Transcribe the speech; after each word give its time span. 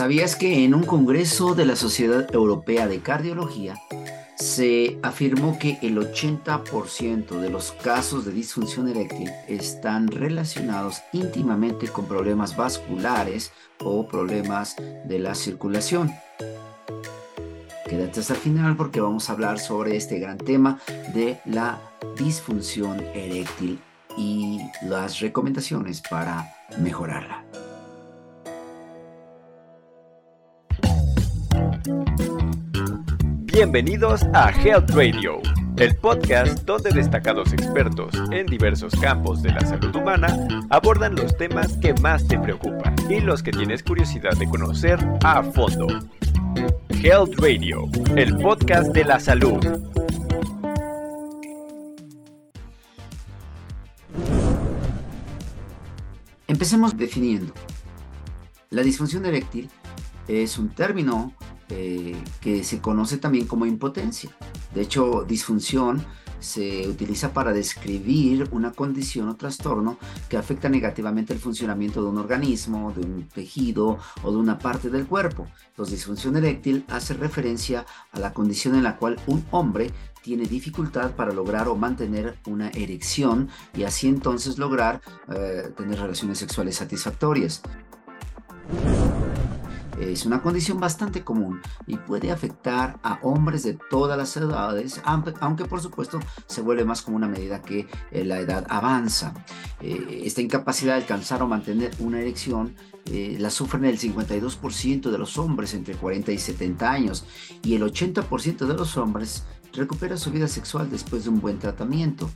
¿Sabías 0.00 0.34
que 0.34 0.64
en 0.64 0.74
un 0.74 0.84
congreso 0.84 1.54
de 1.54 1.66
la 1.66 1.76
Sociedad 1.76 2.34
Europea 2.34 2.88
de 2.88 3.00
Cardiología 3.00 3.74
se 4.34 4.98
afirmó 5.02 5.58
que 5.58 5.76
el 5.82 5.98
80% 5.98 7.38
de 7.38 7.50
los 7.50 7.72
casos 7.72 8.24
de 8.24 8.32
disfunción 8.32 8.88
eréctil 8.88 9.30
están 9.46 10.08
relacionados 10.08 11.02
íntimamente 11.12 11.88
con 11.88 12.06
problemas 12.06 12.56
vasculares 12.56 13.52
o 13.84 14.08
problemas 14.08 14.74
de 15.04 15.18
la 15.18 15.34
circulación? 15.34 16.10
Quédate 17.86 18.20
hasta 18.20 18.32
el 18.32 18.40
final 18.40 18.78
porque 18.78 19.02
vamos 19.02 19.28
a 19.28 19.34
hablar 19.34 19.58
sobre 19.58 19.98
este 19.98 20.18
gran 20.18 20.38
tema 20.38 20.80
de 21.12 21.40
la 21.44 21.78
disfunción 22.16 23.04
eréctil 23.14 23.78
y 24.16 24.62
las 24.80 25.20
recomendaciones 25.20 26.00
para 26.00 26.54
mejorarla. 26.78 27.49
Bienvenidos 33.44 34.22
a 34.34 34.50
Health 34.50 34.90
Radio, 34.90 35.40
el 35.78 35.96
podcast 35.96 36.64
donde 36.64 36.90
destacados 36.90 37.54
expertos 37.54 38.14
en 38.30 38.46
diversos 38.46 38.94
campos 39.00 39.42
de 39.42 39.52
la 39.52 39.60
salud 39.60 39.94
humana 39.96 40.36
abordan 40.68 41.14
los 41.14 41.34
temas 41.38 41.78
que 41.78 41.94
más 41.94 42.26
te 42.28 42.38
preocupan 42.38 42.94
y 43.08 43.20
los 43.20 43.42
que 43.42 43.52
tienes 43.52 43.82
curiosidad 43.82 44.36
de 44.36 44.48
conocer 44.48 44.98
a 45.24 45.42
fondo. 45.42 45.86
Health 46.90 47.38
Radio, 47.38 47.88
el 48.14 48.36
podcast 48.36 48.92
de 48.92 49.04
la 49.04 49.18
salud. 49.18 49.64
Empecemos 56.46 56.96
definiendo. 56.96 57.54
La 58.68 58.82
disfunción 58.82 59.24
eréctil 59.24 59.70
es 60.28 60.58
un 60.58 60.68
término 60.68 61.32
eh, 61.70 62.16
que 62.40 62.64
se 62.64 62.80
conoce 62.80 63.18
también 63.18 63.46
como 63.46 63.66
impotencia. 63.66 64.30
De 64.74 64.82
hecho, 64.82 65.24
disfunción 65.26 66.04
se 66.40 66.88
utiliza 66.88 67.32
para 67.32 67.52
describir 67.52 68.48
una 68.50 68.72
condición 68.72 69.28
o 69.28 69.36
trastorno 69.36 69.98
que 70.28 70.36
afecta 70.36 70.68
negativamente 70.68 71.32
el 71.32 71.38
funcionamiento 71.38 72.02
de 72.02 72.08
un 72.08 72.18
organismo, 72.18 72.92
de 72.92 73.02
un 73.02 73.28
tejido 73.28 73.98
o 74.22 74.30
de 74.32 74.36
una 74.36 74.58
parte 74.58 74.90
del 74.90 75.06
cuerpo. 75.06 75.46
Entonces, 75.68 75.98
disfunción 75.98 76.36
eréctil 76.36 76.84
hace 76.88 77.14
referencia 77.14 77.86
a 78.12 78.18
la 78.18 78.32
condición 78.32 78.74
en 78.74 78.82
la 78.82 78.96
cual 78.96 79.20
un 79.26 79.44
hombre 79.50 79.90
tiene 80.22 80.44
dificultad 80.44 81.12
para 81.12 81.32
lograr 81.32 81.68
o 81.68 81.76
mantener 81.76 82.36
una 82.46 82.68
erección 82.70 83.48
y 83.74 83.84
así 83.84 84.08
entonces 84.08 84.58
lograr 84.58 85.00
eh, 85.28 85.72
tener 85.76 85.98
relaciones 85.98 86.38
sexuales 86.38 86.76
satisfactorias. 86.76 87.62
Es 90.00 90.24
una 90.24 90.40
condición 90.40 90.80
bastante 90.80 91.22
común 91.22 91.60
y 91.86 91.96
puede 91.96 92.30
afectar 92.30 92.98
a 93.02 93.18
hombres 93.22 93.62
de 93.64 93.78
todas 93.90 94.16
las 94.16 94.34
edades, 94.36 95.00
aunque 95.04 95.64
por 95.66 95.80
supuesto 95.82 96.18
se 96.46 96.62
vuelve 96.62 96.84
más 96.84 97.02
común 97.02 97.24
a 97.24 97.28
medida 97.28 97.60
que 97.60 97.86
eh, 98.10 98.24
la 98.24 98.40
edad 98.40 98.66
avanza. 98.70 99.34
Eh, 99.80 100.22
esta 100.24 100.40
incapacidad 100.40 100.94
de 100.94 101.02
alcanzar 101.02 101.42
o 101.42 101.46
mantener 101.46 101.90
una 101.98 102.20
erección 102.20 102.74
eh, 103.06 103.36
la 103.38 103.50
sufren 103.50 103.84
el 103.84 103.98
52% 103.98 105.10
de 105.10 105.18
los 105.18 105.36
hombres 105.36 105.74
entre 105.74 105.94
40 105.94 106.32
y 106.32 106.38
70 106.38 106.90
años 106.90 107.24
y 107.62 107.74
el 107.74 107.82
80% 107.82 108.66
de 108.66 108.74
los 108.74 108.96
hombres 108.96 109.44
recupera 109.72 110.16
su 110.16 110.30
vida 110.30 110.48
sexual 110.48 110.90
después 110.90 111.24
de 111.24 111.30
un 111.30 111.40
buen 111.40 111.58
tratamiento 111.58 112.30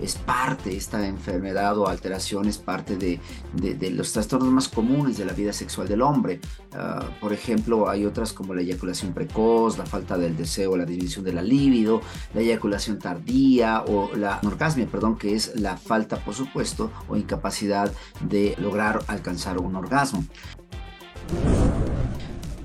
es 0.00 0.16
parte, 0.16 0.76
esta 0.76 1.06
enfermedad 1.06 1.76
o 1.78 1.88
alteración 1.88 2.46
es 2.46 2.58
parte 2.58 2.96
de, 2.96 3.20
los 3.90 4.12
trastornos 4.12 4.52
más 4.52 4.68
comunes 4.68 5.18
de 5.18 5.24
la 5.24 5.32
vida 5.32 5.52
sexual 5.52 5.88
del 5.88 6.02
hombre. 6.02 6.40
Ah, 6.72 7.04
por 7.20 7.32
ejemplo, 7.32 7.88
hay 7.88 8.04
otras 8.04 8.32
como 8.32 8.54
la 8.54 8.62
eyaculación 8.62 9.12
precoz, 9.12 9.78
la 9.78 9.86
falta 9.86 10.16
del 10.16 10.36
deseo, 10.36 10.76
la 10.76 10.84
disminución 10.84 11.24
de 11.24 11.32
la 11.32 11.42
libido, 11.42 12.00
la 12.34 12.40
eyaculación 12.40 12.98
tardía 12.98 13.84
o 13.86 14.14
la 14.16 14.40
orgasmia, 14.44 14.86
perdón, 14.86 15.16
que 15.16 15.34
es 15.34 15.58
la 15.58 15.76
falta, 15.76 16.16
por 16.16 16.34
supuesto, 16.34 16.90
o 17.08 17.16
incapacidad 17.16 17.92
de 18.20 18.54
lograr 18.58 19.00
alcanzar 19.08 19.58
un 19.58 19.76
orgasmo. 19.76 20.24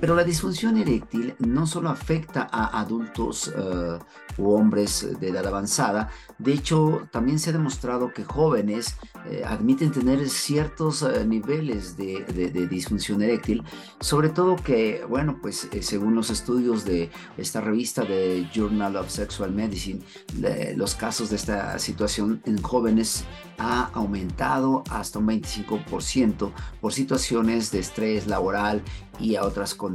Pero 0.04 0.16
la 0.16 0.24
disfunción 0.24 0.76
eréctil 0.76 1.34
no 1.38 1.66
solo 1.66 1.88
afecta 1.88 2.46
a 2.52 2.78
adultos 2.78 3.48
uh, 3.48 3.98
u 4.36 4.50
hombres 4.52 5.18
de 5.18 5.28
edad 5.28 5.46
avanzada, 5.46 6.10
de 6.36 6.52
hecho 6.52 7.08
también 7.10 7.38
se 7.38 7.48
ha 7.48 7.52
demostrado 7.54 8.12
que 8.12 8.22
jóvenes 8.22 8.96
eh, 9.30 9.42
admiten 9.46 9.92
tener 9.92 10.28
ciertos 10.28 11.00
eh, 11.00 11.24
niveles 11.24 11.96
de, 11.96 12.22
disfunción 12.68 13.22
eréctil, 13.22 13.62
sobre 13.98 14.28
todo 14.28 14.56
que, 14.56 15.06
bueno, 15.08 15.38
pues 15.40 15.68
según 15.80 16.14
los 16.14 16.28
estudios 16.28 16.84
de 16.84 17.08
esta 17.38 17.62
revista 17.62 18.02
de 18.02 18.46
Journal 18.52 18.96
of 18.96 19.08
Sexual 19.08 19.52
Medicine, 19.52 20.02
los 20.76 20.94
casos 20.96 21.30
de 21.30 21.36
esta 21.36 21.78
situación 21.78 22.42
en 22.44 22.60
jóvenes 22.60 23.24
ha 23.56 23.84
aumentado 23.94 24.82
hasta 24.90 25.18
un 25.18 25.28
25% 25.28 26.52
por 26.82 26.92
situaciones 26.92 27.70
de 27.70 27.78
estrés 27.78 28.26
laboral 28.26 28.82
y 29.20 29.36
a 29.36 29.44
otras 29.44 29.74
condiciones 29.74 29.93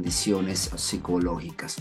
psicológicas. 0.76 1.76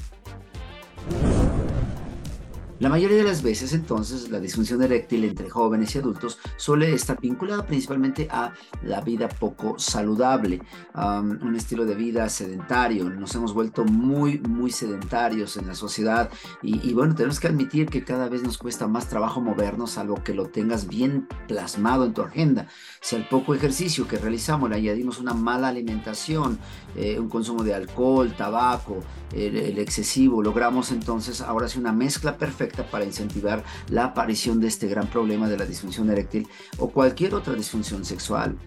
La 2.79 2.88
mayoría 2.88 3.17
de 3.17 3.23
las 3.25 3.41
veces 3.41 3.73
entonces 3.73 4.29
la 4.29 4.40
disfunción 4.40 4.81
eréctil 4.81 5.25
entre 5.25 5.50
jóvenes 5.50 5.94
y 5.94 5.97
adultos 5.97 6.40
suele 6.56 6.94
estar 6.94 7.19
vinculada 7.19 7.66
principalmente 7.66 8.29
a 8.31 8.53
la 8.84 9.01
vida 9.01 9.28
poco 9.28 9.78
saludable, 9.78 10.62
un 10.95 11.56
estilo 11.57 11.85
de 11.85 11.95
vida 11.95 12.29
sedentario. 12.29 13.09
Nos 13.09 13.35
hemos 13.35 13.53
vuelto 13.53 13.84
muy, 13.84 14.40
muy 14.40 14.72
sedentarios 14.72 15.57
en 15.57 15.67
la 15.67 15.75
sociedad 15.75 16.29
y, 16.62 16.94
bueno, 16.94 17.16
tenemos 17.16 17.41
que 17.41 17.47
admitir 17.47 17.88
que 17.88 18.06
cada 18.06 18.29
vez 18.29 18.44
nos 18.44 18.57
cuesta 18.57 18.88
más 18.88 19.09
trabajo 19.09 19.41
movernos, 19.41 19.97
algo 19.97 20.23
que 20.23 20.34
lo 20.34 20.46
tengas 20.46 20.88
bien 20.88 21.28
plasmado 21.50 22.06
en 22.06 22.13
tu 22.13 22.22
agenda. 22.22 22.67
Si 23.01 23.17
al 23.17 23.28
poco 23.28 23.53
ejercicio 23.53 24.07
que 24.07 24.17
realizamos 24.17 24.69
le 24.69 24.78
añadimos 24.78 25.19
una 25.19 25.34
mala 25.34 25.67
alimentación, 25.67 26.57
eh, 26.96 27.19
un 27.19 27.28
consumo 27.28 27.61
de 27.61 27.73
alcohol, 27.73 28.34
tabaco, 28.38 29.00
el, 29.34 29.78
excesivo, 29.79 30.41
logramos 30.41 30.91
entonces 30.91 31.41
ahora 31.41 31.67
sí 31.67 31.78
una 31.78 31.91
mezcla 31.91 32.38
perfecta 32.38 32.69
para 32.91 33.06
incentivar 33.06 33.63
la 33.90 34.06
aparición 34.06 34.59
de 34.59 34.68
este 34.68 34.88
gran 34.88 35.07
problema 35.07 35.47
de 35.47 35.57
la 35.57 35.66
disfunción 35.66 36.09
eréctil 36.09 36.47
o 36.78 36.90
cualquier 36.90 37.34
otra 37.35 37.53
disfunción 37.53 38.06
sexual. 38.06 38.57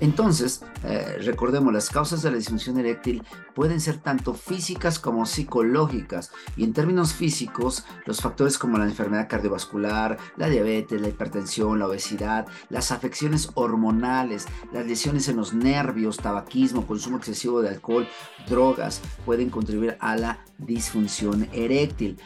Entonces, 0.00 0.62
eh, 0.84 1.18
recordemos, 1.24 1.72
las 1.72 1.88
causas 1.88 2.22
de 2.22 2.30
la 2.30 2.36
disfunción 2.36 2.78
eréctil 2.78 3.22
pueden 3.54 3.80
ser 3.80 3.98
tanto 3.98 4.34
físicas 4.34 4.98
como 4.98 5.24
psicológicas. 5.24 6.30
Y 6.56 6.64
en 6.64 6.72
términos 6.72 7.14
físicos, 7.14 7.84
los 8.04 8.20
factores 8.20 8.58
como 8.58 8.78
la 8.78 8.84
enfermedad 8.84 9.28
cardiovascular, 9.28 10.18
la 10.36 10.48
diabetes, 10.48 11.00
la 11.00 11.08
hipertensión, 11.08 11.78
la 11.78 11.86
obesidad, 11.86 12.46
las 12.68 12.92
afecciones 12.92 13.50
hormonales, 13.54 14.46
las 14.72 14.86
lesiones 14.86 15.28
en 15.28 15.36
los 15.36 15.54
nervios, 15.54 16.18
tabaquismo, 16.18 16.86
consumo 16.86 17.16
excesivo 17.16 17.62
de 17.62 17.70
alcohol, 17.70 18.06
drogas, 18.48 19.00
pueden 19.24 19.50
contribuir 19.50 19.96
a 20.00 20.16
la 20.16 20.44
disfunción 20.58 21.48
eréctil. 21.52 22.18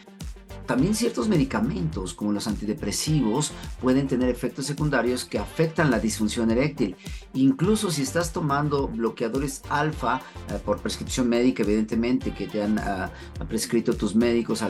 También 0.66 0.94
ciertos 0.94 1.28
medicamentos, 1.28 2.14
como 2.14 2.32
los 2.32 2.46
antidepresivos, 2.46 3.52
pueden 3.80 4.06
tener 4.08 4.28
efectos 4.28 4.66
secundarios 4.66 5.24
que 5.24 5.38
afectan 5.38 5.90
la 5.90 5.98
disfunción 5.98 6.50
eréctil. 6.50 6.96
Incluso 7.34 7.90
si 7.90 8.02
estás 8.02 8.32
tomando 8.32 8.88
bloqueadores 8.88 9.62
alfa 9.68 10.20
eh, 10.48 10.58
por 10.64 10.78
prescripción 10.78 11.28
médica, 11.28 11.62
evidentemente, 11.62 12.32
que 12.32 12.46
te 12.46 12.62
han 12.62 12.78
ah, 12.78 13.10
prescrito 13.48 13.94
tus 13.94 14.14
médicos 14.14 14.62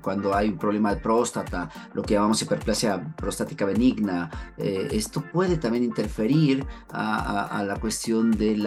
cuando 0.00 0.34
hay 0.34 0.48
un 0.48 0.58
problema 0.58 0.94
de 0.94 1.00
próstata, 1.00 1.68
lo 1.92 2.02
que 2.02 2.14
llamamos 2.14 2.40
hiperplasia 2.42 3.14
prostática 3.16 3.64
benigna, 3.64 4.30
eh, 4.56 4.88
esto 4.92 5.22
puede 5.32 5.56
también 5.56 5.84
interferir 5.84 6.64
a, 6.90 7.62
la 7.66 7.76
cuestión 7.76 8.30
del 8.32 8.66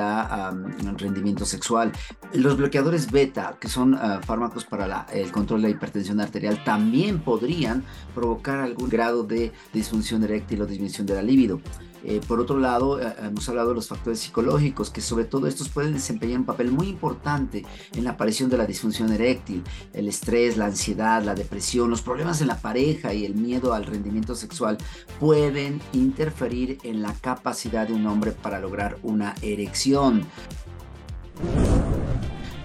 rendimiento 0.98 1.46
sexual. 1.46 1.92
Los 2.34 2.58
bloqueadores 2.58 3.12
beta, 3.12 3.58
que 3.60 3.68
son 3.68 3.96
ah, 3.96 4.20
fármacos 4.24 4.66
para 4.66 5.06
el 5.12 5.32
control 5.32 5.62
de 5.62 5.70
la 5.70 5.76
hipertensión 5.76 6.20
arterial, 6.22 6.64
también 6.68 7.20
podrían 7.22 7.86
provocar 8.14 8.60
algún 8.60 8.90
grado 8.90 9.24
de 9.24 9.54
disfunción 9.72 10.22
eréctil 10.26 10.62
o 10.62 10.66
disminución 10.66 11.08
de 11.08 11.16
la 11.16 11.22
libido. 11.22 11.62
Eh, 12.04 12.20
por 12.28 12.42
otro 12.42 12.60
lado, 12.60 13.02
eh, 13.02 13.16
hemos 13.22 13.48
hablado 13.48 13.70
de 13.70 13.76
los 13.76 13.88
factores 13.88 14.20
psicológicos, 14.20 14.90
que 14.90 15.00
sobre 15.00 15.24
todo 15.24 15.48
estos 15.48 15.70
pueden 15.70 15.94
desempeñar 15.94 16.40
un 16.40 16.46
papel 16.46 16.70
muy 16.70 16.90
importante 16.90 17.66
en 17.96 18.04
la 18.04 18.12
aparición 18.12 18.50
de 18.50 18.58
la 18.58 18.66
disfunción 18.66 19.14
eréctil. 19.14 19.64
El 19.94 20.10
estrés, 20.10 20.58
la 20.58 20.66
ansiedad, 20.66 21.24
la 21.24 21.36
depresión, 21.36 21.90
los 21.90 22.02
problemas 22.02 22.42
en 22.42 22.48
la 22.48 22.60
pareja 22.60 23.14
y 23.14 23.24
el 23.24 23.36
miedo 23.36 23.74
al 23.74 23.86
rendimiento 23.86 24.36
sexual 24.36 24.78
pueden 25.22 25.80
interferir 25.94 26.80
en 26.84 27.02
la 27.02 27.14
capacidad 27.14 27.88
de 27.88 27.94
un 27.94 28.06
hombre 28.08 28.34
para 28.34 28.60
lograr 28.60 28.98
una 29.04 29.36
erección. 29.42 30.26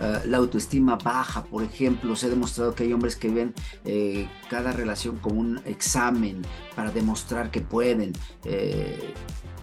Eh, 0.03 0.23
la 0.27 0.39
autoestima 0.39 0.97
baja, 0.97 1.45
por 1.45 1.63
ejemplo, 1.63 2.17
se 2.17 2.27
ha 2.27 2.29
demostrado 2.29 2.75
que 2.75 2.85
hay 2.85 2.93
hombres 2.93 3.15
que 3.15 3.29
ven 3.29 3.55
eh, 3.85 4.29
cada 4.51 4.73
relación 4.73 5.19
como 5.19 5.41
un 5.41 5.61
examen 5.65 6.43
para 6.75 6.91
demostrar 6.91 7.51
que 7.51 7.61
pueden. 7.61 8.13
Eh, 8.45 9.15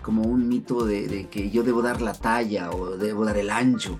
como 0.01 0.23
un 0.23 0.47
mito 0.47 0.85
de, 0.85 1.27
que 1.29 1.49
yo 1.49 1.63
debo 1.63 1.81
dar 1.81 2.01
la 2.01 2.13
talla 2.13 2.71
o 2.71 2.97
debo 2.97 3.25
dar 3.25 3.37
el 3.37 3.49
ancho. 3.49 3.99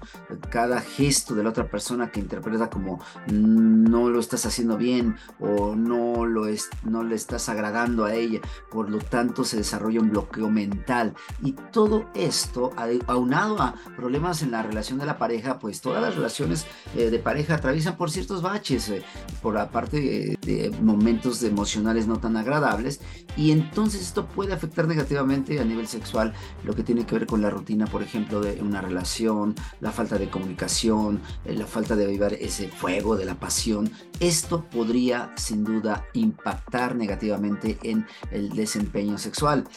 Cada 0.50 0.82
gesto 0.82 1.36
de 1.36 1.44
la 1.44 1.50
otra 1.50 1.70
persona 1.70 2.12
que 2.12 2.20
interpreta 2.20 2.70
como 2.70 2.98
mm, 3.28 3.84
no 3.90 4.10
lo 4.10 4.20
estás 4.20 4.46
haciendo 4.46 4.78
bien 4.78 5.16
o 5.40 5.76
no, 5.76 6.26
lo 6.26 6.48
es, 6.48 6.70
no 6.84 7.04
le 7.04 7.16
estás 7.16 7.50
agradando 7.50 8.06
a 8.06 8.14
ella. 8.14 8.40
Por 8.72 8.90
lo 8.90 9.00
tanto, 9.00 9.44
se 9.44 9.58
desarrolla 9.58 10.02
un 10.02 10.10
bloqueo 10.10 10.50
mental. 10.50 11.14
Y 11.44 11.54
todo 11.72 12.10
esto, 12.14 12.72
aunado 13.08 13.62
a 13.62 13.76
problemas 13.96 14.42
en 14.42 14.52
la 14.52 14.64
relación 14.64 15.00
de 15.00 15.06
la 15.06 15.18
pareja, 15.18 15.60
pues 15.60 15.82
todas 15.82 16.02
las 16.02 16.16
relaciones 16.16 16.66
eh, 16.96 17.10
de 17.10 17.20
pareja 17.20 17.56
atraviesan 17.56 17.98
por 17.98 18.12
ciertos 18.12 18.42
baches, 18.42 18.90
eh, 18.90 19.04
por 19.42 19.58
aparte 19.58 20.00
de, 20.00 20.38
de 20.42 20.70
momentos 20.82 21.44
emocionales 21.44 22.08
no 22.08 22.20
tan 22.20 22.38
agradables. 22.38 23.02
Y 23.36 23.52
entonces 23.52 24.02
esto 24.02 24.28
puede 24.28 24.54
afectar 24.54 24.88
negativamente 24.88 25.60
a 25.60 25.66
nivel 25.66 25.88
sexual 25.90 26.34
lo 26.64 26.74
que 26.74 26.84
tiene 26.84 27.06
que 27.06 27.16
ver 27.16 27.28
con 27.28 27.42
la 27.42 27.50
rutina, 27.50 27.86
por 27.88 28.04
ejemplo, 28.04 28.40
de 28.40 28.62
una 28.62 28.82
relación, 28.82 29.56
la 29.82 29.92
falta 29.92 30.18
de 30.18 30.30
comunicación, 30.30 31.22
eh, 31.46 31.56
la 31.56 31.66
falta 31.66 31.96
de 31.96 32.06
avivar 32.06 32.34
ese 32.34 32.70
fuego 32.70 33.16
de 33.16 33.26
la 33.26 33.36
pasión. 33.36 33.92
Esto 34.20 34.66
podría 34.66 35.32
sin 35.36 35.64
duda 35.64 36.06
impactar 36.14 36.96
negativamente 36.96 37.78
en 37.84 38.06
el 38.32 38.50
desempeño 38.50 39.18
sexual. 39.18 39.68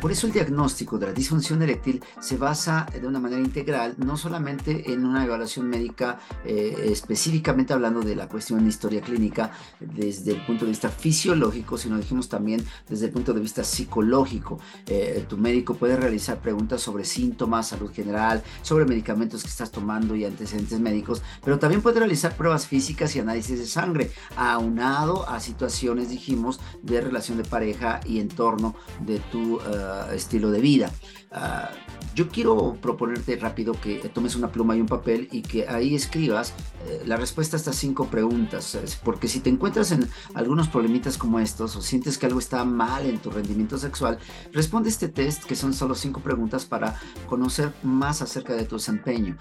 Por 0.00 0.12
eso 0.12 0.28
el 0.28 0.32
diagnóstico 0.32 0.96
de 0.96 1.06
la 1.06 1.12
disfunción 1.12 1.60
eréctil 1.60 2.02
se 2.20 2.36
basa 2.36 2.86
de 2.92 3.04
una 3.04 3.18
manera 3.18 3.42
integral, 3.42 3.96
no 3.98 4.16
solamente 4.16 4.92
en 4.92 5.04
una 5.04 5.24
evaluación 5.24 5.68
médica 5.68 6.20
eh, 6.44 6.90
específicamente 6.92 7.72
hablando 7.72 8.00
de 8.00 8.14
la 8.14 8.28
cuestión 8.28 8.62
de 8.62 8.68
historia 8.68 9.00
clínica 9.00 9.50
desde 9.80 10.32
el 10.32 10.46
punto 10.46 10.64
de 10.64 10.70
vista 10.70 10.88
fisiológico, 10.88 11.76
sino 11.76 11.96
dijimos 11.96 12.28
también 12.28 12.64
desde 12.88 13.06
el 13.06 13.12
punto 13.12 13.34
de 13.34 13.40
vista 13.40 13.64
psicológico. 13.64 14.60
Eh, 14.86 15.26
tu 15.28 15.36
médico 15.36 15.74
puede 15.74 15.96
realizar 15.96 16.38
preguntas 16.38 16.80
sobre 16.80 17.04
síntomas, 17.04 17.68
salud 17.68 17.90
general, 17.92 18.44
sobre 18.62 18.84
medicamentos 18.84 19.42
que 19.42 19.48
estás 19.48 19.72
tomando 19.72 20.14
y 20.14 20.24
antecedentes 20.24 20.78
médicos, 20.78 21.22
pero 21.44 21.58
también 21.58 21.82
puede 21.82 21.98
realizar 21.98 22.36
pruebas 22.36 22.68
físicas 22.68 23.16
y 23.16 23.20
análisis 23.20 23.58
de 23.58 23.66
sangre, 23.66 24.12
aunado 24.36 25.28
a 25.28 25.40
situaciones, 25.40 26.08
dijimos, 26.08 26.60
de 26.82 27.00
relación 27.00 27.38
de 27.38 27.44
pareja 27.44 27.98
y 28.06 28.20
entorno 28.20 28.76
de 29.04 29.18
tu... 29.18 29.56
Uh, 29.56 29.87
estilo 30.12 30.50
de 30.50 30.60
vida. 30.60 30.90
Ah, 31.30 31.70
yo 32.14 32.28
quiero 32.28 32.76
proponerte 32.80 33.36
rápido 33.36 33.74
que 33.80 33.96
tomes 34.12 34.34
una 34.34 34.50
pluma 34.50 34.76
y 34.76 34.80
un 34.80 34.86
papel 34.86 35.28
y 35.30 35.42
que 35.42 35.68
ahí 35.68 35.94
escribas 35.94 36.52
eh, 36.86 37.02
la 37.06 37.16
respuesta 37.16 37.56
a 37.56 37.58
estas 37.58 37.76
cinco 37.76 38.06
preguntas, 38.06 38.76
porque 39.04 39.28
si 39.28 39.40
te 39.40 39.50
encuentras 39.50 39.92
en 39.92 40.08
algunos 40.34 40.68
problemitas 40.68 41.16
como 41.16 41.38
estos 41.38 41.76
o 41.76 41.82
sientes 41.82 42.18
que 42.18 42.26
algo 42.26 42.38
está 42.38 42.64
mal 42.64 43.06
en 43.06 43.18
tu 43.18 43.30
rendimiento 43.30 43.78
sexual, 43.78 44.18
responde 44.52 44.88
este 44.88 45.08
test 45.08 45.44
que 45.44 45.54
son 45.54 45.74
solo 45.74 45.94
cinco 45.94 46.20
preguntas 46.20 46.64
para 46.64 47.00
conocer 47.26 47.72
más 47.82 48.22
acerca 48.22 48.54
de 48.54 48.64
tu 48.64 48.76
desempeño 48.76 49.36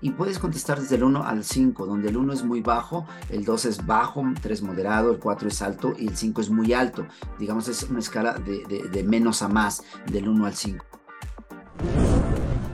y 0.00 0.10
puedes 0.10 0.38
contestar 0.38 0.80
desde 0.80 0.96
el 0.96 1.04
1 1.04 1.24
al 1.24 1.44
5, 1.44 1.86
donde 1.86 2.08
el 2.08 2.16
1 2.16 2.32
es 2.32 2.44
muy 2.44 2.60
bajo, 2.60 3.06
el 3.30 3.44
2 3.44 3.64
es 3.66 3.86
bajo, 3.86 4.24
3 4.40 4.62
moderado, 4.62 5.12
el 5.12 5.18
4 5.18 5.48
es 5.48 5.62
alto 5.62 5.94
y 5.98 6.08
el 6.08 6.16
5 6.16 6.40
es 6.40 6.50
muy 6.50 6.72
alto. 6.72 7.06
Digamos, 7.38 7.68
es 7.68 7.84
una 7.84 8.00
escala 8.00 8.34
de, 8.34 8.88
de 8.90 9.04
menos 9.04 9.42
a 9.42 9.48
más, 9.48 9.82
del 10.10 10.28
1 10.28 10.46
al 10.46 10.54
5. 10.54 10.84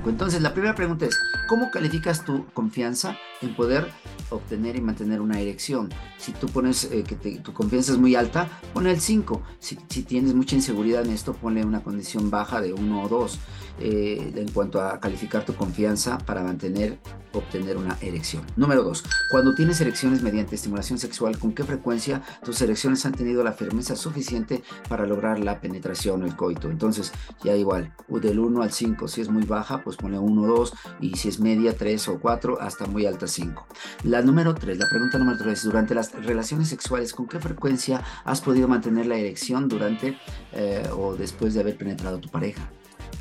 Entonces, 0.07 0.41
la 0.41 0.53
primera 0.53 0.75
pregunta 0.75 1.07
es, 1.07 1.19
¿cómo 1.49 1.71
calificas 1.71 2.25
tu 2.25 2.47
confianza 2.55 3.17
en 3.43 3.55
poder 3.55 3.91
obtener 4.31 4.77
y 4.77 4.81
mantener 4.81 5.21
una 5.21 5.39
erección? 5.39 5.91
Si 6.17 6.33
tú 6.33 6.49
pones 6.49 6.85
eh, 6.85 7.05
que 7.05 7.17
tu 7.39 7.53
confianza 7.53 7.93
es 7.93 7.99
muy 7.99 8.15
alta, 8.15 8.49
pon 8.73 8.87
el 8.87 9.01
5. 9.01 9.43
Si, 9.59 9.77
tienes 9.77 10.35
mucha 10.35 10.57
inseguridad 10.57 11.05
en 11.05 11.13
esto, 11.13 11.35
ponle 11.35 11.65
una 11.65 11.83
condición 11.83 12.31
baja 12.31 12.61
de 12.61 12.73
1 12.73 13.03
o 13.03 13.09
2 13.09 13.39
eh, 13.79 14.33
en 14.37 14.49
cuanto 14.51 14.81
a 14.83 15.01
calificar 15.01 15.45
tu 15.45 15.55
confianza 15.55 16.19
para 16.19 16.43
mantener, 16.43 16.99
obtener 17.33 17.77
una 17.77 17.97
erección. 18.01 18.45
Número 18.57 18.83
2. 18.83 19.05
Cuando 19.31 19.55
tienes 19.55 19.81
erecciones 19.81 20.23
mediante 20.23 20.55
estimulación 20.55 20.99
sexual, 20.99 21.39
¿con 21.39 21.53
qué 21.53 21.65
frecuencia 21.65 22.23
tus 22.45 22.61
erecciones 22.63 23.07
han 23.07 23.13
tenido 23.13 23.45
la 23.45 23.53
firmeza 23.53 23.97
suficiente 23.97 24.63
para 24.89 25.07
lograr 25.07 25.39
la 25.39 25.61
penetración 25.61 26.23
o 26.23 26.27
el 26.27 26.37
coito? 26.37 26.71
Entonces, 26.71 27.13
ya 27.45 27.55
igual, 27.57 27.93
del 28.09 28.39
1 28.39 28.63
al 28.63 28.73
5, 28.73 29.09
si 29.09 29.21
es 29.21 29.29
muy 29.29 29.45
baja, 29.45 29.83
pues 29.83 29.97
pone 29.97 30.19
1 30.19 30.43
o 30.43 30.47
2, 30.47 30.75
y 31.01 31.17
si 31.17 31.29
es 31.29 31.41
media, 31.41 31.77
3 31.77 32.09
o 32.09 32.21
4, 32.21 32.61
hasta 32.61 32.87
muy 32.87 33.07
alta, 33.07 33.27
5. 33.27 33.67
La 34.05 34.23
número 34.23 34.55
3, 34.55 34.79
la 34.79 34.89
pregunta 34.89 35.19
número 35.19 35.39
3, 35.39 35.65
durante 35.65 35.95
las 35.95 36.13
relaciones 36.13 36.69
sexuales, 36.69 37.13
¿con 37.13 37.27
qué 37.27 37.39
frecuencia 37.39 38.03
has 38.25 38.41
podido 38.41 38.69
mantener 38.69 39.07
la 39.07 39.17
erección 39.17 39.69
durante 39.69 40.19
eh, 40.53 40.89
o 40.97 41.17
después 41.17 41.55
de 41.55 41.61
haber 41.61 41.77
penetrado 41.77 42.19
tu 42.19 42.29
pareja? 42.29 42.71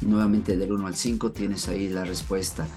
Nuevamente 0.02 0.56
del 0.56 0.72
1 0.72 0.88
al 0.88 0.96
5 0.96 1.32
tienes 1.32 1.68
ahí 1.68 1.90
la 1.90 2.06
respuesta. 2.06 2.68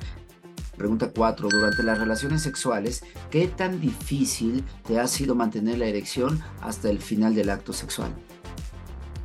Pregunta 0.77 1.11
4. 1.15 1.49
Durante 1.49 1.83
las 1.83 1.99
relaciones 1.99 2.43
sexuales, 2.43 3.05
¿qué 3.31 3.47
tan 3.47 3.81
difícil 3.81 4.65
te 4.87 4.99
ha 4.99 5.07
sido 5.07 5.35
mantener 5.35 5.79
la 5.79 5.87
erección 5.87 6.41
hasta 6.61 6.91
el 6.91 6.99
final 6.99 7.35
del 7.35 7.51
acto 7.51 7.73
sexual? 7.73 8.13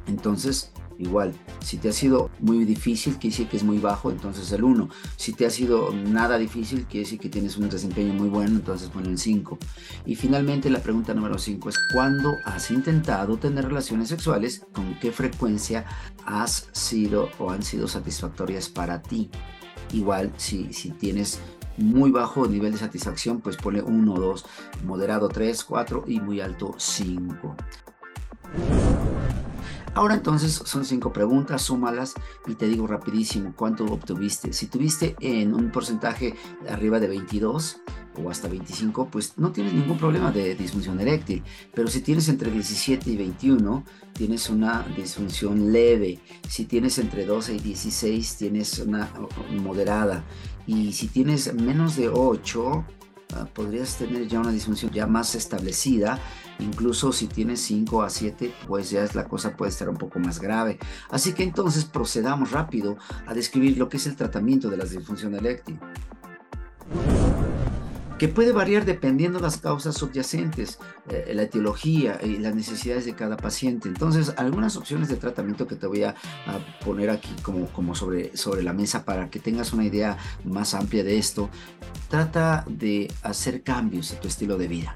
Entonces, 0.07 0.71
igual, 0.99 1.33
si 1.59 1.77
te 1.77 1.89
ha 1.89 1.93
sido 1.93 2.29
muy 2.39 2.65
difícil, 2.65 3.13
quiere 3.13 3.29
decir 3.29 3.47
que 3.47 3.57
es 3.57 3.63
muy 3.63 3.79
bajo, 3.79 4.11
entonces 4.11 4.51
el 4.51 4.63
1. 4.63 4.89
Si 5.15 5.33
te 5.33 5.45
ha 5.45 5.49
sido 5.49 5.93
nada 5.93 6.37
difícil, 6.37 6.85
quiere 6.85 7.05
decir 7.05 7.19
que 7.19 7.29
tienes 7.29 7.57
un 7.57 7.69
desempeño 7.69 8.13
muy 8.13 8.29
bueno, 8.29 8.51
entonces 8.51 8.89
pon 8.89 9.05
el 9.05 9.17
5. 9.17 9.57
Y 10.05 10.15
finalmente 10.15 10.69
la 10.69 10.79
pregunta 10.79 11.13
número 11.13 11.37
5 11.37 11.69
es, 11.69 11.77
¿cuándo 11.93 12.35
has 12.45 12.71
intentado 12.71 13.37
tener 13.37 13.65
relaciones 13.65 14.09
sexuales? 14.09 14.65
¿Con 14.73 14.99
qué 14.99 15.11
frecuencia 15.11 15.85
has 16.25 16.69
sido 16.71 17.29
o 17.39 17.51
han 17.51 17.63
sido 17.63 17.87
satisfactorias 17.87 18.69
para 18.69 19.01
ti? 19.01 19.29
Igual, 19.93 20.33
si, 20.37 20.73
si 20.73 20.91
tienes 20.91 21.39
muy 21.77 22.11
bajo 22.11 22.47
nivel 22.47 22.73
de 22.73 22.79
satisfacción, 22.79 23.39
pues 23.39 23.55
pone 23.55 23.81
1, 23.81 24.13
2, 24.15 24.45
moderado 24.83 25.29
3, 25.29 25.63
4 25.63 26.05
y 26.07 26.19
muy 26.19 26.41
alto 26.41 26.75
5. 26.77 27.55
Ahora 29.97 30.13
entonces 30.13 30.53
son 30.53 30.85
cinco 30.85 31.11
preguntas, 31.11 31.63
súmalas 31.63 32.13
y 32.45 32.53
te 32.53 32.67
digo 32.67 32.85
rapidísimo 32.85 33.53
cuánto 33.55 33.83
obtuviste. 33.85 34.53
Si 34.53 34.67
tuviste 34.67 35.15
en 35.21 35.55
un 35.55 35.71
porcentaje 35.71 36.35
arriba 36.69 36.99
de 36.99 37.07
22 37.07 37.77
o 38.23 38.29
hasta 38.29 38.47
25, 38.47 39.07
pues 39.07 39.39
no 39.39 39.51
tienes 39.51 39.73
ningún 39.73 39.97
problema 39.97 40.31
de 40.31 40.53
disfunción 40.53 40.99
eréctil. 40.99 41.43
Pero 41.73 41.87
si 41.87 42.01
tienes 42.01 42.29
entre 42.29 42.51
17 42.51 43.09
y 43.09 43.17
21, 43.17 43.83
tienes 44.13 44.51
una 44.51 44.85
disfunción 44.95 45.71
leve. 45.71 46.19
Si 46.47 46.65
tienes 46.65 46.99
entre 46.99 47.25
12 47.25 47.55
y 47.55 47.59
16, 47.59 48.37
tienes 48.37 48.77
una 48.77 49.09
moderada. 49.63 50.23
Y 50.67 50.93
si 50.93 51.07
tienes 51.07 51.55
menos 51.55 51.95
de 51.95 52.09
8, 52.09 52.85
Ah, 52.85 53.06
podrías 53.53 53.97
tener 53.97 54.27
ya 54.27 54.39
una 54.39 54.51
disfunción 54.51 54.91
ya 54.91 55.07
más 55.07 55.35
establecida. 55.35 56.19
Incluso 56.59 57.11
si 57.11 57.27
tienes 57.27 57.61
5 57.61 58.01
a 58.01 58.09
7, 58.09 58.53
pues 58.67 58.89
ya 58.89 59.03
es 59.03 59.15
la 59.15 59.25
cosa 59.25 59.55
puede 59.55 59.71
estar 59.71 59.89
un 59.89 59.97
poco 59.97 60.19
más 60.19 60.39
grave. 60.39 60.79
Así 61.09 61.33
que 61.33 61.43
entonces 61.43 61.85
procedamos 61.85 62.51
rápido 62.51 62.97
a 63.25 63.33
describir 63.33 63.77
lo 63.77 63.89
que 63.89 63.97
es 63.97 64.07
el 64.07 64.15
tratamiento 64.15 64.69
de 64.69 64.77
la 64.77 64.85
disfunción 64.85 65.35
eréctil 65.35 65.79
que 68.17 68.27
puede 68.27 68.51
variar 68.51 68.85
dependiendo 68.85 69.39
de 69.39 69.43
las 69.43 69.57
causas 69.57 69.95
subyacentes, 69.95 70.79
eh, 71.09 71.31
la 71.33 71.43
etiología 71.43 72.19
y 72.23 72.37
las 72.37 72.55
necesidades 72.55 73.05
de 73.05 73.13
cada 73.13 73.37
paciente. 73.37 73.87
Entonces, 73.87 74.33
algunas 74.37 74.75
opciones 74.75 75.09
de 75.09 75.17
tratamiento 75.17 75.67
que 75.67 75.75
te 75.75 75.87
voy 75.87 76.03
a, 76.03 76.15
poner 76.83 77.09
aquí 77.09 77.29
como, 77.41 77.67
como 77.67 77.95
sobre, 77.95 78.35
sobre 78.35 78.63
la 78.63 78.73
mesa 78.73 79.05
para 79.05 79.29
que 79.29 79.39
tengas 79.39 79.73
una 79.73 79.83
idea 79.83 80.17
más 80.43 80.73
amplia 80.73 81.03
de 81.03 81.17
esto, 81.17 81.49
trata 82.09 82.65
de 82.67 83.11
hacer 83.23 83.61
cambios 83.61 84.13
a 84.13 84.19
tu 84.19 84.27
estilo 84.27 84.57
de 84.57 84.67
vida. 84.67 84.95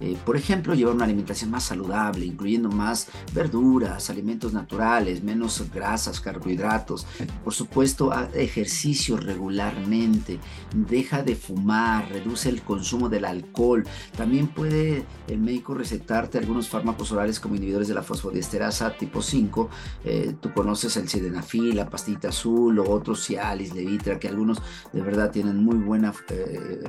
Eh, 0.00 0.16
por 0.24 0.36
ejemplo, 0.36 0.74
llevar 0.74 0.94
una 0.94 1.04
alimentación 1.04 1.50
más 1.50 1.64
saludable, 1.64 2.26
incluyendo 2.26 2.68
más 2.68 3.08
verduras, 3.32 4.10
alimentos 4.10 4.52
naturales, 4.52 5.22
menos 5.22 5.62
grasas, 5.72 6.20
carbohidratos. 6.20 7.06
Por 7.42 7.54
supuesto, 7.54 8.12
ejercicio 8.34 9.16
regularmente, 9.16 10.38
deja 10.74 11.22
de 11.22 11.36
fumar, 11.36 12.08
reduce 12.08 12.48
el 12.48 12.62
consumo 12.62 13.08
del 13.08 13.24
alcohol. 13.24 13.84
También 14.16 14.48
puede 14.48 15.04
el 15.28 15.38
médico 15.38 15.74
recetarte 15.74 16.38
algunos 16.38 16.68
fármacos 16.68 17.12
orales 17.12 17.38
como 17.38 17.54
inhibidores 17.54 17.88
de 17.88 17.94
la 17.94 18.02
fosfodiesterasa 18.02 18.96
tipo 18.96 19.22
5. 19.22 19.70
Eh, 20.04 20.34
tú 20.40 20.52
conoces 20.52 20.96
el 20.96 21.08
sildenafil, 21.08 21.76
la 21.76 21.88
pastita 21.88 22.28
azul 22.28 22.78
o 22.78 22.90
otros 22.90 23.24
Cialis, 23.24 23.74
Levitra, 23.74 24.18
que 24.18 24.28
algunos 24.28 24.60
de 24.92 25.00
verdad 25.00 25.30
tienen 25.30 25.62
muy 25.62 25.76
buena 25.76 26.12
eh, 26.30 26.82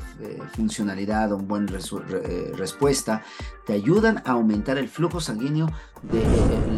funcionalidad 0.56 1.32
o 1.32 1.38
un 1.38 1.48
buen 1.48 1.68
respuesta 1.68 2.95
respuesta, 2.96 3.24
te 3.66 3.74
ayudan 3.74 4.22
a 4.26 4.34
aumentar 4.34 4.78
el 4.78 4.88
flujo 4.88 5.20
sanguíneo 5.20 5.68
de 6.04 6.24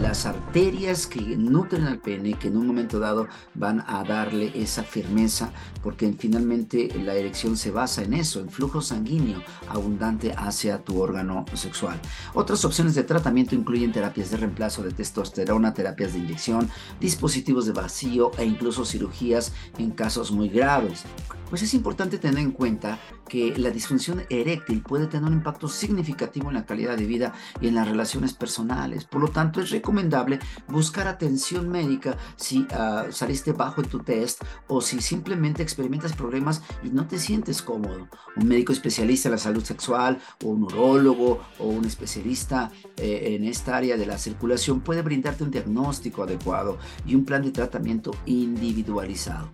las 0.01 0.25
arterias 0.25 1.05
que 1.05 1.19
nutren 1.19 1.83
al 1.83 1.99
pene, 1.99 2.33
que 2.35 2.47
en 2.47 2.55
un 2.55 2.65
momento 2.65 2.97
dado 2.97 3.27
van 3.55 3.83
a 3.87 4.03
darle 4.05 4.53
esa 4.55 4.83
firmeza, 4.83 5.51
porque 5.83 6.11
finalmente 6.17 6.89
la 7.03 7.13
erección 7.13 7.57
se 7.57 7.71
basa 7.71 8.03
en 8.03 8.13
eso, 8.13 8.39
en 8.39 8.49
flujo 8.49 8.81
sanguíneo 8.81 9.43
abundante 9.67 10.33
hacia 10.37 10.77
tu 10.77 11.01
órgano 11.01 11.45
sexual. 11.53 11.99
Otras 12.33 12.63
opciones 12.63 12.95
de 12.95 13.03
tratamiento 13.03 13.53
incluyen 13.53 13.91
terapias 13.91 14.31
de 14.31 14.37
reemplazo 14.37 14.81
de 14.81 14.91
testosterona, 14.91 15.73
terapias 15.73 16.13
de 16.13 16.19
inyección, 16.19 16.69
dispositivos 17.01 17.65
de 17.65 17.73
vacío 17.73 18.31
e 18.37 18.45
incluso 18.45 18.85
cirugías 18.85 19.51
en 19.77 19.91
casos 19.91 20.31
muy 20.31 20.47
graves. 20.47 21.03
Pues 21.49 21.61
es 21.61 21.73
importante 21.73 22.17
tener 22.17 22.39
en 22.39 22.51
cuenta 22.51 22.99
que 23.27 23.57
la 23.57 23.69
disfunción 23.69 24.23
eréctil 24.29 24.81
puede 24.81 25.07
tener 25.07 25.29
un 25.29 25.37
impacto 25.37 25.67
significativo 25.67 26.49
en 26.49 26.55
la 26.55 26.65
calidad 26.65 26.97
de 26.97 27.05
vida 27.05 27.33
y 27.61 27.67
en 27.67 27.75
las 27.75 27.87
relaciones 27.87 28.33
personales. 28.33 29.05
Por 29.05 29.21
lo 29.21 29.29
tanto, 29.29 29.61
es 29.61 29.69
recomendable 29.69 30.39
buscar 30.67 31.07
atención 31.07 31.69
médica 31.69 32.17
si 32.35 32.65
ah, 32.71 33.05
saliste 33.11 33.51
bajo 33.51 33.81
en 33.81 33.89
tu 33.89 33.99
test 33.99 34.43
o 34.67 34.81
si 34.81 35.01
simplemente 35.01 35.63
experimentas 35.63 36.13
problemas 36.13 36.61
y 36.83 36.89
no 36.89 37.07
te 37.07 37.19
sientes 37.19 37.61
cómodo. 37.61 38.07
Un 38.35 38.47
médico 38.47 38.73
especialista 38.73 39.29
en 39.29 39.33
la 39.33 39.37
salud 39.37 39.63
sexual 39.63 40.19
o 40.43 40.49
un 40.49 40.63
urólogo 40.63 41.41
o 41.59 41.67
un 41.67 41.85
especialista 41.85 42.71
eh, 42.97 43.35
en 43.35 43.43
esta 43.43 43.77
área 43.77 43.97
de 43.97 44.05
la 44.05 44.17
circulación 44.17 44.81
puede 44.81 45.01
brindarte 45.01 45.43
un 45.43 45.51
diagnóstico 45.51 46.23
adecuado 46.23 46.77
y 47.05 47.15
un 47.15 47.25
plan 47.25 47.41
de 47.43 47.51
tratamiento 47.51 48.11
individualizado. 48.25 49.49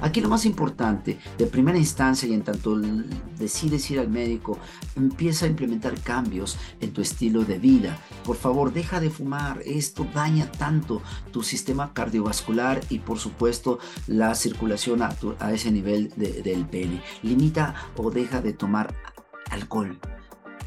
Aquí 0.00 0.20
lo 0.20 0.28
más 0.28 0.46
importante, 0.46 1.18
de 1.36 1.46
primera 1.46 1.78
instancia 1.78 2.28
y 2.28 2.34
en 2.34 2.42
tanto 2.42 2.76
decides 3.38 3.90
ir 3.90 3.98
al 4.00 4.08
médico, 4.08 4.58
empieza 4.96 5.46
a 5.46 5.48
implementar 5.48 6.00
cambios 6.00 6.56
en 6.80 6.92
tu 6.92 7.00
estilo 7.00 7.44
de 7.44 7.58
vida. 7.58 7.98
Por 8.24 8.36
favor, 8.36 8.72
deja 8.72 9.00
de 9.00 9.10
fumar. 9.10 9.60
Esto 9.64 10.06
daña 10.14 10.50
tanto 10.52 11.02
tu 11.32 11.42
sistema 11.42 11.92
cardiovascular 11.92 12.80
y 12.88 13.00
por 13.00 13.18
supuesto 13.18 13.78
la 14.06 14.34
circulación 14.34 15.02
a, 15.02 15.52
ese 15.52 15.70
nivel 15.70 16.12
del 16.16 16.66
pene. 16.66 17.02
Limita 17.22 17.74
o 17.96 18.10
deja 18.10 18.40
de 18.40 18.52
tomar 18.52 18.94
alcohol 19.50 19.98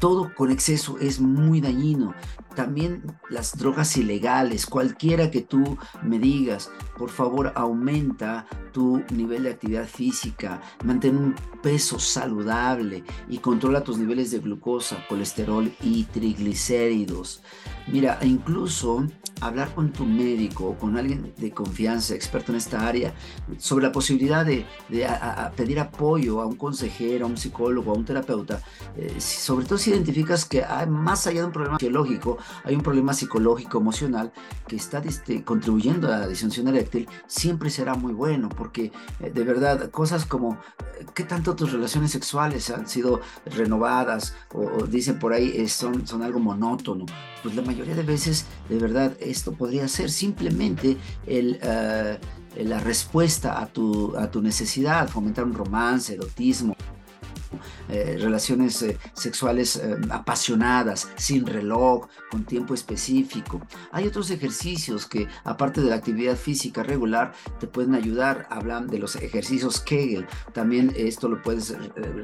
todo 0.04 0.34
con 0.34 0.50
exceso 0.50 0.98
es 0.98 1.18
muy 1.18 1.62
dañino. 1.62 2.12
También 2.54 3.02
las 3.30 3.56
drogas 3.56 3.96
ilegales, 3.96 4.66
cualquiera 4.66 5.30
que 5.30 5.40
tú 5.40 5.78
me 6.02 6.18
digas, 6.18 6.70
por 6.98 7.08
favor 7.08 7.54
aumenta 7.54 8.44
tu 8.70 9.02
nivel 9.14 9.44
de 9.44 9.52
actividad 9.52 9.86
física, 9.86 10.60
mantén 10.84 11.16
un 11.16 11.34
peso 11.62 11.98
saludable 11.98 13.02
y 13.30 13.38
controla 13.38 13.82
tus 13.82 13.96
niveles 13.96 14.30
de 14.30 14.40
glucosa, 14.40 14.98
colesterol 15.08 15.72
y 15.80 16.04
triglicéridos. 16.04 17.42
Mira, 17.86 18.18
incluso 18.20 19.06
hablar 19.40 19.74
con 19.74 19.92
tu 19.92 20.04
médico 20.04 20.68
o 20.68 20.78
con 20.78 20.96
alguien 20.96 21.32
de 21.36 21.50
confianza, 21.50 22.14
experto 22.14 22.52
en 22.52 22.58
esta 22.58 22.86
área, 22.86 23.14
sobre 23.58 23.86
la 23.86 23.92
posibilidad 23.92 24.44
de, 24.44 24.66
pedir 25.56 25.80
apoyo 25.80 26.40
a 26.40 26.46
un 26.46 26.56
consejero, 26.56 27.26
a 27.26 27.28
un 27.28 27.36
psicólogo, 27.36 27.92
a 27.92 27.94
un 27.94 28.04
terapeuta, 28.04 28.60
eh, 28.96 29.20
sobre 29.20 29.66
todo 29.66 29.78
si 29.78 29.90
identificas 29.90 30.44
que 30.44 30.64
hay, 30.64 30.86
más 30.86 31.26
allá 31.26 31.40
de 31.40 31.46
un 31.46 31.52
problema 31.52 31.78
biológico, 31.78 32.38
hay 32.64 32.74
un 32.74 32.82
problema 32.82 33.12
psicológico, 33.12 33.78
emocional, 33.78 34.32
que 34.66 34.76
está 34.76 34.98
este, 34.98 35.44
contribuyendo 35.44 36.08
a 36.08 36.18
la 36.18 36.28
disfunción 36.28 36.68
eréctil, 36.68 37.08
siempre 37.26 37.70
será 37.70 37.94
muy 37.94 38.12
bueno, 38.12 38.48
porque 38.48 38.92
eh, 39.20 39.30
de 39.30 39.44
verdad, 39.44 39.90
cosas 39.90 40.24
como 40.24 40.54
eh, 41.00 41.06
qué 41.14 41.24
tanto 41.24 41.54
tus 41.54 41.72
relaciones 41.72 42.12
sexuales 42.12 42.70
han 42.70 42.86
sido 42.88 43.20
renovadas 43.46 44.34
o, 44.52 44.84
dicen 44.86 45.18
por 45.18 45.32
ahí 45.32 45.68
son, 45.68 46.06
son 46.06 46.22
algo 46.22 46.40
monótono, 46.40 47.06
pues 47.42 47.54
la 47.54 47.62
mayoría 47.62 47.94
de 47.94 48.02
veces, 48.02 48.46
de 48.68 48.78
verdad, 48.78 49.16
esto 49.24 49.52
podría 49.52 49.88
ser 49.88 50.10
simplemente 50.10 50.96
eh, 51.26 52.18
la 52.56 52.78
respuesta 52.78 53.60
a 53.60 53.66
tu, 53.66 54.16
a 54.16 54.30
tu 54.30 54.40
necesidad, 54.40 55.08
fomentar 55.08 55.44
un 55.44 55.54
romance, 55.54 56.14
erotismo. 56.14 56.76
Eh, 57.88 58.16
relaciones 58.20 58.80
eh, 58.82 58.98
sexuales 59.12 59.76
eh, 59.76 59.96
apasionadas, 60.10 61.08
sin 61.16 61.46
reloj, 61.46 62.08
con 62.30 62.44
tiempo 62.44 62.74
específico. 62.74 63.60
Hay 63.92 64.06
otros 64.06 64.30
ejercicios 64.30 65.06
que, 65.06 65.28
aparte 65.44 65.80
de 65.80 65.90
la 65.90 65.96
actividad 65.96 66.36
física 66.36 66.82
regular, 66.82 67.32
te 67.60 67.66
pueden 67.66 67.94
ayudar. 67.94 68.46
Hablan 68.50 68.86
de 68.86 68.98
los 68.98 69.16
ejercicios 69.16 69.80
Kegel. 69.80 70.26
También 70.52 70.92
esto 70.96 71.28
lo 71.28 71.42
puedes 71.42 71.76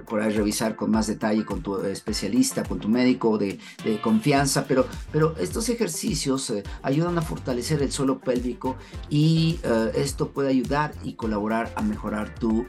por 0.06 0.20
ahí 0.20 0.32
revisar 0.32 0.76
con 0.76 0.90
más 0.90 1.06
detalle 1.06 1.44
con 1.44 1.62
tu 1.62 1.78
especialista, 1.84 2.62
con 2.62 2.80
tu 2.80 2.88
médico 2.88 3.38
de, 3.38 3.58
de 3.84 4.00
confianza. 4.00 4.64
Pero, 4.66 4.86
pero 5.12 5.36
estos 5.38 5.68
ejercicios 5.68 6.52
ayudan 6.82 7.18
a 7.18 7.22
fortalecer 7.22 7.82
el 7.82 7.92
suelo 7.92 8.20
pélvico 8.20 8.76
y 9.08 9.60
esto 9.94 10.30
puede 10.30 10.50
ayudar 10.50 10.92
y 11.02 11.14
colaborar 11.14 11.72
a 11.76 11.82
mejorar 11.82 12.34
tu 12.34 12.66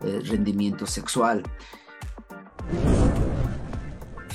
rendimiento 0.00 0.86
sexual. 0.86 1.42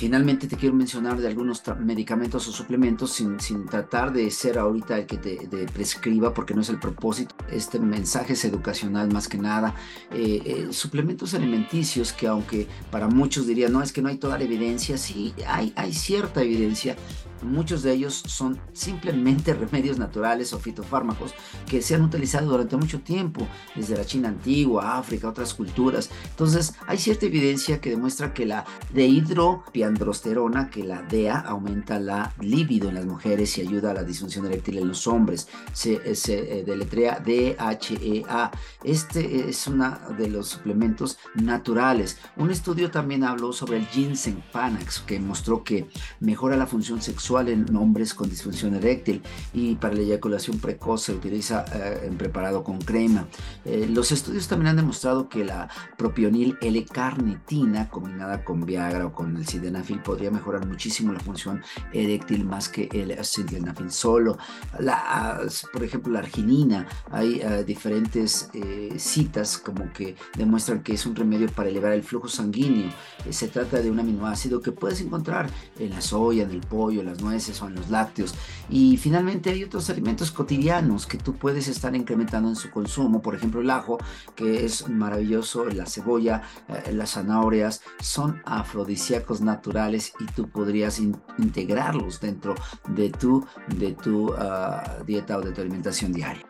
Finalmente 0.02 0.48
te 0.48 0.56
quiero 0.56 0.74
mencionar 0.74 1.16
de 1.20 1.28
algunos 1.28 1.62
medicamentos 1.78 2.48
o 2.48 2.50
suplementos 2.50 3.12
sin, 3.12 3.38
sin, 3.38 3.66
tratar 3.66 4.12
de 4.12 4.28
ser 4.32 4.58
ahorita 4.58 4.98
el 4.98 5.06
que 5.06 5.16
te, 5.16 5.36
prescriba 5.72 6.34
porque 6.34 6.54
no 6.54 6.60
es 6.60 6.70
el 6.70 6.80
propósito. 6.80 7.36
Este 7.48 7.78
mensaje 7.78 8.32
es 8.32 8.44
educacional 8.44 9.12
más 9.12 9.28
que 9.28 9.38
nada. 9.38 9.76
Eh, 10.10 10.42
eh, 10.44 10.72
suplementos 10.72 11.34
alimenticios 11.34 12.12
que 12.12 12.26
aunque 12.26 12.66
para 12.90 13.06
muchos 13.06 13.46
dirían, 13.46 13.72
no, 13.72 13.80
es 13.80 13.92
que 13.92 14.02
no 14.02 14.08
hay 14.08 14.16
toda 14.16 14.38
la 14.38 14.42
evidencia, 14.42 14.98
sí, 14.98 15.34
hay, 15.46 15.72
hay 15.76 15.92
cierta 15.92 16.42
evidencia 16.42 16.96
Muchos 17.42 17.82
de 17.82 17.92
ellos 17.92 18.22
son 18.26 18.58
simplemente 18.72 19.54
remedios 19.54 19.98
naturales 19.98 20.52
o 20.52 20.58
fitofármacos 20.58 21.34
que 21.66 21.82
se 21.82 21.94
han 21.94 22.02
utilizado 22.02 22.50
durante 22.50 22.76
mucho 22.76 23.00
tiempo, 23.00 23.46
desde 23.74 23.96
la 23.96 24.04
China 24.04 24.28
antigua, 24.28 24.98
África, 24.98 25.28
otras 25.28 25.54
culturas. 25.54 26.10
Entonces, 26.30 26.74
hay 26.86 26.98
cierta 26.98 27.26
evidencia 27.26 27.80
que 27.80 27.90
demuestra 27.90 28.32
que 28.32 28.46
la 28.46 28.64
dehidropiandrosterona, 28.92 30.70
que 30.70 30.84
la 30.84 31.02
DEA, 31.02 31.38
aumenta 31.40 31.98
la 31.98 32.32
libido 32.40 32.88
en 32.88 32.94
las 32.94 33.06
mujeres 33.06 33.56
y 33.58 33.62
ayuda 33.62 33.90
a 33.90 33.94
la 33.94 34.04
disfunción 34.04 34.46
eréctil 34.46 34.78
en 34.78 34.88
los 34.88 35.06
hombres. 35.06 35.48
Se, 35.72 35.94
eh, 36.04 36.14
se 36.14 36.60
eh, 36.60 36.64
deletrea 36.64 37.20
DHEA. 37.20 38.50
Este 38.84 39.48
es 39.48 39.66
uno 39.66 39.98
de 40.16 40.28
los 40.28 40.48
suplementos 40.48 41.18
naturales. 41.34 42.18
Un 42.36 42.50
estudio 42.50 42.90
también 42.90 43.24
habló 43.24 43.52
sobre 43.52 43.78
el 43.78 43.86
ginseng 43.86 44.42
panax, 44.52 45.00
que 45.00 45.18
mostró 45.18 45.64
que 45.64 45.88
mejora 46.20 46.56
la 46.56 46.66
función 46.66 47.00
sexual 47.02 47.31
en 47.40 47.74
hombres 47.76 48.12
con 48.14 48.28
disfunción 48.28 48.74
eréctil 48.74 49.22
y 49.54 49.76
para 49.76 49.94
la 49.94 50.02
eyaculación 50.02 50.58
precoz 50.58 51.02
se 51.02 51.14
utiliza 51.14 51.64
eh, 51.74 52.06
en 52.06 52.16
preparado 52.16 52.62
con 52.62 52.78
crema. 52.78 53.26
Eh, 53.64 53.86
los 53.88 54.12
estudios 54.12 54.48
también 54.48 54.68
han 54.68 54.76
demostrado 54.76 55.28
que 55.28 55.44
la 55.44 55.68
propionil 55.96 56.58
L-carnitina 56.60 57.88
combinada 57.88 58.44
con 58.44 58.66
Viagra 58.66 59.06
o 59.06 59.12
con 59.12 59.36
el 59.36 59.46
sildenafil 59.46 60.00
podría 60.00 60.30
mejorar 60.30 60.66
muchísimo 60.66 61.12
la 61.12 61.20
función 61.20 61.62
eréctil 61.92 62.44
más 62.44 62.68
que 62.68 62.88
el 62.92 63.24
sildenafil 63.24 63.90
solo. 63.90 64.36
La, 64.78 65.40
por 65.72 65.82
ejemplo, 65.82 66.12
la 66.12 66.18
arginina, 66.18 66.86
hay 67.10 67.40
eh, 67.42 67.64
diferentes 67.66 68.50
citas 68.96 69.58
como 69.58 69.90
que 69.92 70.16
demuestran 70.36 70.82
que 70.82 70.94
es 70.94 71.06
un 71.06 71.16
remedio 71.16 71.48
para 71.48 71.68
elevar 71.70 71.92
el 71.92 72.02
flujo 72.02 72.28
sanguíneo. 72.28 72.90
se 73.30 73.48
trata 73.48 73.80
de 73.80 73.90
un 73.90 73.98
aminoácido 74.00 74.60
que 74.60 74.72
puedes 74.72 75.00
encontrar 75.00 75.48
en 75.78 75.90
la 75.90 76.00
soya, 76.00 76.42
en 76.42 76.50
el 76.50 76.60
pollo, 76.60 77.02
las 77.02 77.21
nueces 77.22 77.60
o 77.62 77.68
en 77.68 77.74
los 77.74 77.90
lácteos. 77.90 78.34
Y 78.68 78.96
finalmente 78.96 79.50
hay 79.50 79.64
otros 79.64 79.88
alimentos 79.90 80.30
cotidianos 80.30 81.06
que 81.06 81.18
tú 81.18 81.34
puedes 81.34 81.68
estar 81.68 81.94
incrementando 81.94 82.48
en 82.48 82.56
su 82.56 82.70
consumo, 82.70 83.22
por 83.22 83.34
ejemplo 83.34 83.60
el 83.60 83.70
ajo, 83.70 83.98
que 84.34 84.64
es 84.64 84.88
maravilloso, 84.88 85.66
la 85.66 85.86
cebolla, 85.86 86.42
eh, 86.68 86.92
las 86.92 87.12
zanahorias, 87.12 87.82
son 88.00 88.40
afrodisíacos 88.44 89.40
naturales 89.40 90.12
y 90.20 90.26
tú 90.26 90.48
podrías 90.48 90.98
integrarlos 91.38 92.20
dentro 92.20 92.54
de 92.88 93.10
tu, 93.10 93.46
de 93.76 93.92
tu 93.92 94.32
ah, 94.34 94.98
dieta 95.06 95.38
o 95.38 95.40
de 95.40 95.52
tu 95.52 95.60
alimentación 95.60 96.12
diaria. 96.12 96.46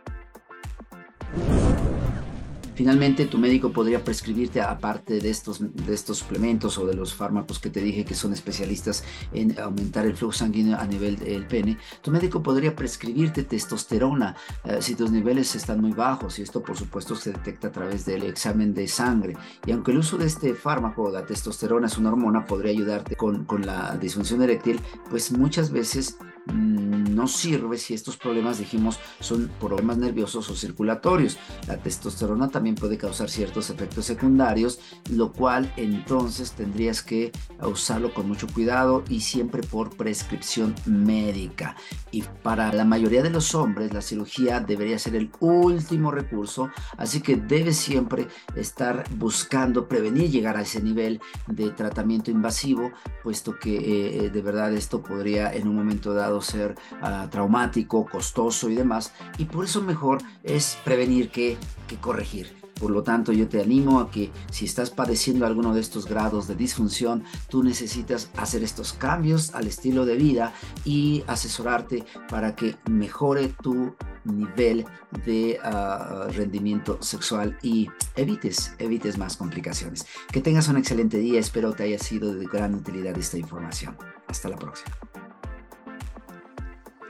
Finalmente, 2.75 3.26
tu 3.26 3.38
médico 3.38 3.71
podría 3.71 4.02
prescribirte, 4.02 4.61
aparte 4.61 5.21
de 5.21 5.31
estos, 5.31 5.61
de 5.61 5.95
estos 5.95 6.19
suplementos 6.19 6.79
o 6.79 6.87
de 6.87 6.95
los 6.95 7.14
fármacos 7.14 7.59
que 7.59 7.71
te 7.71 7.81
dije 7.81 8.05
que 8.05 8.14
son 8.14 8.33
especialistas 8.33 9.05
en 9.33 9.59
aumentar 9.59 10.07
el 10.07 10.17
flujo 10.17 10.33
sanguíneo 10.33 10.79
a 10.79 10.87
nivel 10.87 11.17
del 11.17 11.47
pene, 11.47 11.79
tu 12.00 12.11
médico 12.11 12.43
podría 12.43 12.75
prescribirte 12.75 13.43
testosterona 13.45 14.37
eh, 14.64 14.79
si 14.81 14.95
tus 14.95 15.11
niveles 15.11 15.55
están 15.55 15.81
muy 15.81 15.93
bajos 15.93 16.38
y 16.38 16.43
esto 16.43 16.62
por 16.62 16.76
supuesto 16.76 17.14
se 17.14 17.33
detecta 17.33 17.69
a 17.69 17.73
través 17.73 18.07
del 18.07 18.23
examen 18.25 18.73
de 18.73 18.88
sangre. 18.88 19.37
Y 19.67 19.73
aunque 19.73 19.93
el 19.93 19.99
uso 19.99 20.17
de 20.17 20.26
este 20.26 20.55
fármaco, 20.55 21.11
la 21.11 21.26
testosterona 21.26 21.87
es 21.87 21.99
una 21.99 22.11
hormona, 22.11 22.47
podría 22.47 22.73
ayudarte 22.73 23.17
con, 23.17 23.45
con 23.45 23.67
la 23.67 23.97
disfunción 23.97 24.43
eréctil, 24.43 24.81
pues 25.11 25.31
muchas 25.33 25.71
veces 25.71 26.17
mm, 26.46 27.14
no 27.14 27.28
sirve 27.28 27.78
si 27.78 27.94
estos 27.94 28.16
problemas, 28.16 28.58
dijimos, 28.58 28.99
son 29.20 29.50
problemas 29.61 29.99
nerviosos 29.99 30.49
o 30.50 30.56
circulatorios. 30.56 31.38
La 31.66 31.76
testosterona 31.76 32.49
también 32.49 32.75
puede 32.75 32.99
causar 32.99 33.30
ciertos 33.30 33.70
efectos 33.70 34.06
secundarios, 34.06 34.80
lo 35.11 35.32
cual 35.32 35.72
entonces 35.76 36.52
tendrías 36.52 37.02
que 37.02 37.32
usarlo 37.61 38.12
con 38.12 38.28
mucho 38.28 38.46
cuidado 38.49 39.04
y 39.08 39.20
siempre 39.20 39.62
por 39.62 39.96
prescripción 39.96 40.75
médica. 40.87 41.76
Y 42.11 42.22
para 42.42 42.72
la 42.72 42.84
mayoría 42.84 43.22
de 43.22 43.30
los 43.30 43.54
hombres, 43.54 43.92
la 43.92 44.02
cirugía 44.02 44.61
debería 44.61 44.99
ser 44.99 45.16
el 45.16 45.30
último 45.40 46.11
recurso, 46.11 46.70
así 46.96 47.20
que 47.20 47.37
debes 47.37 47.76
siempre 47.76 48.28
estar 48.56 49.04
buscando 49.16 49.88
prevenir 49.88 50.30
llegar 50.30 50.56
a 50.56 50.62
ese 50.62 50.82
nivel 50.82 51.20
de 51.46 51.70
tratamiento 51.70 52.30
invasivo, 52.30 52.90
puesto 53.22 53.58
que 53.58 54.25
eh, 54.26 54.30
de 54.30 54.42
verdad 54.42 54.72
esto 54.72 55.02
podría 55.02 55.52
en 55.52 55.68
un 55.68 55.76
momento 55.76 56.14
dado 56.14 56.32
ser 56.41 56.77
ah, 57.03 57.29
traumático, 57.31 58.07
costoso 58.07 58.71
y 58.71 58.75
demás, 58.75 59.12
y 59.39 59.45
por 59.45 59.65
eso 59.65 59.83
mejor 59.83 60.23
es 60.43 60.79
prevenir 60.85 61.31
que, 61.31 61.57
que 61.87 61.97
corregir. 61.97 62.62
Por 62.83 62.91
lo 62.91 63.05
tanto, 63.05 63.33
yo 63.33 63.49
te 63.49 63.62
animo 63.62 64.01
a 64.01 64.11
que 64.11 64.33
si 64.51 64.65
estás 64.65 64.91
padeciendo 64.91 65.47
alguno 65.47 65.73
de 65.73 65.81
estos 65.81 66.05
grados 66.07 66.49
de 66.49 66.57
disfunción, 66.57 67.23
tú 67.49 67.62
necesitas 67.62 68.29
hacer 68.37 68.65
estos 68.65 68.93
cambios 68.93 69.55
al 69.55 69.69
estilo 69.69 70.05
de 70.05 70.17
vida 70.17 70.53
y 70.85 71.23
asesorarte 71.29 72.05
para 72.29 72.57
que 72.57 72.75
mejore 72.91 73.55
tu 73.62 73.95
nivel 74.25 74.85
de 75.25 75.61
ah, 75.62 76.27
rendimiento 76.33 77.01
sexual 77.01 77.57
y 77.62 77.89
evites, 78.17 78.75
evites 78.81 79.17
más 79.17 79.37
complicaciones. 79.37 80.05
Que 80.33 80.41
tengas 80.41 80.67
un 80.67 80.77
excelente 80.77 81.19
día, 81.19 81.39
espero 81.39 81.75
te 81.75 81.85
haya 81.85 82.01
sido 82.01 82.35
de 82.35 82.47
gran 82.47 82.75
utilidad 82.75 83.17
esta 83.17 83.39
información. 83.39 83.97
Hasta 84.27 84.49
la 84.49 84.57
próxima. 84.57 84.97